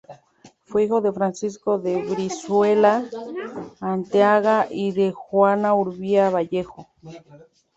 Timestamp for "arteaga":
3.79-4.65